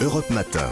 [0.00, 0.70] Europe Matin.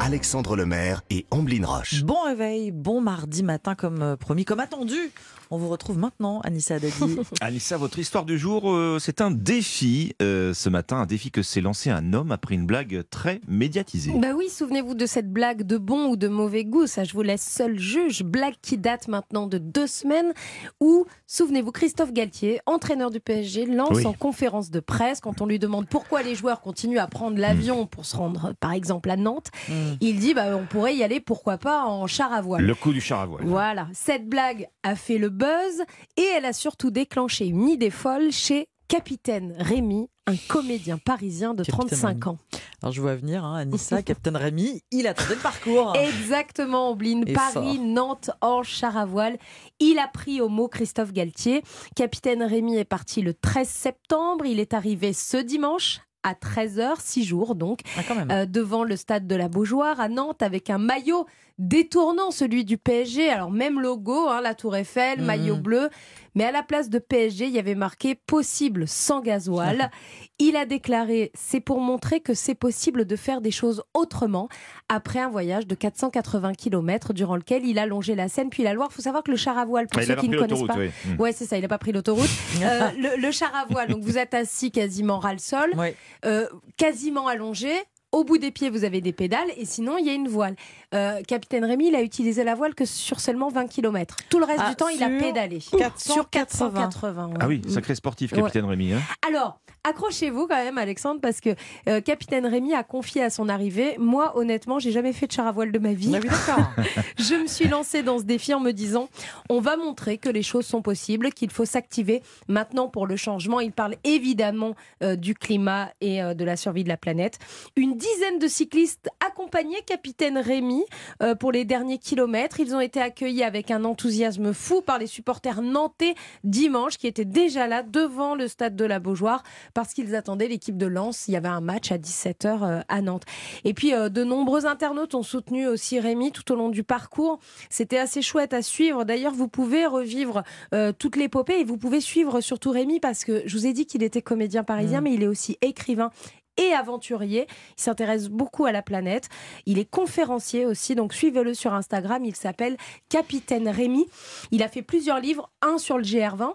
[0.00, 2.02] Alexandre Lemaire et Amblin Roche.
[2.02, 5.12] Bon réveil, bon mardi matin comme euh, promis, comme attendu.
[5.50, 6.94] On vous retrouve maintenant, Anissa Dadi.
[7.40, 11.42] Anissa, votre histoire du jour, euh, c'est un défi euh, ce matin, un défi que
[11.42, 14.12] s'est lancé un homme après une blague très médiatisée.
[14.18, 17.22] Bah oui, souvenez-vous de cette blague de bon ou de mauvais goût, ça je vous
[17.22, 18.24] laisse seul juge.
[18.24, 20.32] Blague qui date maintenant de deux semaines,
[20.80, 24.06] où, souvenez-vous, Christophe Galtier, entraîneur du PSG, lance Oui.
[24.06, 27.86] en conférence de presse, quand on lui demande pourquoi les joueurs continuent à prendre l'avion
[27.86, 29.72] pour se rendre, par exemple, à Nantes, Mm.
[30.00, 32.64] il dit bah, on pourrait y aller, pourquoi pas, en char à voile.
[32.64, 33.44] Le coup du char à voile.
[33.44, 35.82] Voilà, cette blague a fait le buzz
[36.16, 41.64] et elle a surtout déclenché une idée folle chez Capitaine Rémy, un comédien parisien de
[41.64, 42.24] Capitaine 35 Rémy.
[42.26, 42.38] ans.
[42.82, 45.94] Alors je vois venir, hein, Anissa, Captain Rémy, il attendait le parcours.
[45.96, 47.24] Exactement, Ombline.
[47.26, 47.84] Et Paris, fort.
[47.84, 49.38] Nantes, en char à voile.
[49.80, 51.62] Il a pris au mot Christophe Galtier.
[51.96, 54.46] Capitaine Rémy est parti le 13 septembre.
[54.46, 58.00] Il est arrivé ce dimanche à 13h, 6 jours donc, Ah,
[58.32, 61.26] euh, devant le stade de la Beaujoire à Nantes avec un maillot
[61.58, 63.30] détournant celui du PSG.
[63.30, 65.24] Alors même logo, hein, la Tour Eiffel, Mhm.
[65.24, 65.88] maillot bleu.
[66.34, 69.90] Mais à la place de PSG, il y avait marqué possible sans gasoil.
[70.38, 74.50] Il a déclaré c'est pour montrer que c'est possible de faire des choses autrement
[74.90, 78.74] après un voyage de 480 km durant lequel il a longé la Seine puis la
[78.74, 78.88] Loire.
[78.92, 80.76] Il faut savoir que le char à voile, pour Ah, ceux qui ne connaissent pas.
[80.76, 80.90] oui.
[81.06, 81.18] Mm.
[81.22, 82.28] Ouais, c'est ça, il n'a pas pris l'autoroute.
[82.62, 85.94] Euh, le, le char à voile, donc vous êtes assis quasiment ras le sol, Ouais.
[86.24, 87.72] Euh, quasiment allongé.
[88.16, 90.56] Au bout des pieds, vous avez des pédales et sinon, il y a une voile.
[90.94, 94.16] Euh, Capitaine Rémy, il a utilisé la voile que sur seulement 20 km.
[94.30, 95.58] Tout le reste Ah, du temps, il a pédalé.
[95.58, 96.14] 480.
[96.14, 97.26] Sur 480.
[97.28, 97.34] ouais.
[97.40, 98.94] Ah oui, sacré sportif, capitaine Rémy.
[98.94, 99.00] hein.
[99.28, 101.50] Alors, accrochez-vous quand même, Alexandre, parce que
[101.90, 105.46] euh, Capitaine Rémy a confié à son arrivée Moi, honnêtement, j'ai jamais fait de char
[105.46, 106.14] à voile de ma vie.
[106.16, 106.70] Ah d'accord.
[107.18, 109.10] Je me suis lancée dans ce défi en me disant
[109.50, 113.60] on va montrer que les choses sont possibles, qu'il faut s'activer maintenant pour le changement.
[113.60, 117.38] Il parle évidemment euh, du climat et euh, de la survie de la planète.
[117.76, 120.84] Une dizaine de cyclistes accompagnaient Capitaine Rémy
[121.22, 122.60] euh, pour les derniers kilomètres.
[122.60, 126.14] Ils ont été accueillis avec un enthousiasme fou par les supporters nantais
[126.44, 129.42] dimanche qui étaient déjà là devant le stade de la Beaujoire
[129.74, 131.28] parce qu'ils attendaient l'équipe de Lens.
[131.28, 133.24] Il y avait un match à 17h euh, à Nantes.
[133.64, 137.38] Et puis euh, de nombreux internautes ont soutenu aussi Rémi tout au long du parcours.
[137.70, 139.04] C'était assez chouette à suivre.
[139.04, 140.42] D'ailleurs, vous pouvez revivre
[140.74, 143.86] euh, toute l'épopée et vous pouvez suivre surtout Rémi parce que je vous ai dit
[143.86, 145.04] qu'il était comédien parisien, Mm.
[145.04, 146.10] mais il est aussi écrivain
[146.56, 147.46] et aventurier.
[147.76, 149.28] Il s'intéresse beaucoup à la planète.
[149.66, 152.24] Il est conférencier aussi, donc suivez-le sur Instagram.
[152.24, 152.76] Il s'appelle
[153.08, 154.06] Capitaine Rémi.
[154.50, 156.54] Il a fait plusieurs livres, un sur le GR20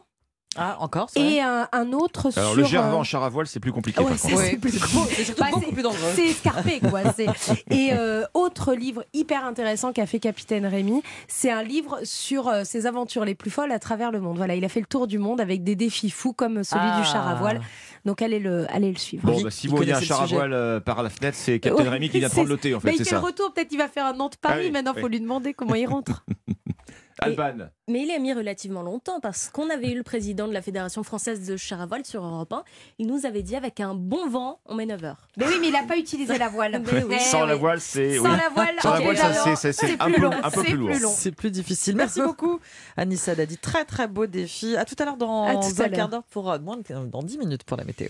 [0.58, 2.60] Ah, encore, c'est vrai et un, un autre Alors, sur...
[2.62, 4.02] le gervant euh, en char à voile, c'est plus compliqué.
[4.02, 4.42] ouais, par c'est- contre.
[4.44, 5.06] Ouais, plus c'est gros.
[5.10, 6.12] c'est surtout Bah, beaucoup c'est- plus dangereux.
[6.14, 7.02] C'est escarpé, quoi.
[7.16, 7.28] C'est-
[7.72, 12.64] Et euh, autre livre hyper intéressant qu'a fait Capitaine Rémy, c'est un livre sur euh,
[12.66, 14.36] ses aventures les plus folles à travers le monde.
[14.36, 17.00] Voilà, il a fait le tour du monde avec des défis fous comme celui Ah.
[17.02, 17.62] du char à voile.
[18.04, 19.24] Donc allez le, allez le suivre.
[19.26, 21.38] Bon, Il- bah, si il vous voyez un char à voile euh, par la fenêtre,
[21.40, 23.12] c'est capitaine Ouais, Rémy qui vient de prendre le thé, en Mais fait, il c'est
[23.16, 23.26] le ça.
[23.26, 24.56] retour, peut-être qu'il va faire un Nantes-Paris.
[24.58, 26.26] Ah oui, Maintenant, il faut lui demander comment il rentre.
[27.24, 27.70] Alban.
[27.88, 31.04] Mais il a mis relativement longtemps parce qu'on avait eu le président de la Fédération
[31.04, 32.64] française de char à voile sur Europe 1.
[33.00, 35.28] Il nous avait dit avec un bon vent, on met 9 heures.
[35.38, 36.82] Mais oui, mais il n'a pas utilisé la voile.
[36.92, 37.16] Mais oui.
[37.18, 38.18] Eh Sans la voile, c'est.
[38.18, 38.38] Sans oui.
[38.38, 40.50] la voile, Sans la voile, ça, c'est- c'est- c'est c'est un plus peu- long, un
[40.50, 40.90] peu c'est plus lourd.
[40.90, 41.12] plus long.
[41.16, 41.96] C'est plus difficile.
[41.96, 42.60] Merci beaucoup,
[42.98, 43.58] Anissa Dadi.
[43.58, 44.76] Très, très beau défi.
[44.76, 46.84] À tout à l'heure dans À tout à un quart d'heure pour euh, moins de,
[47.06, 48.10] dans 10 minutes pour la météo.